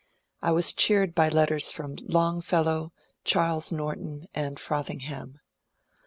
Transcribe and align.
I 0.41 0.49
was 0.51 0.73
cheered 0.73 1.13
by 1.13 1.29
letters 1.29 1.71
from 1.71 1.95
Longfellow, 2.01 2.91
Charles 3.23 3.71
Norton, 3.71 4.25
and 4.33 4.59
Frothingham. 4.59 5.39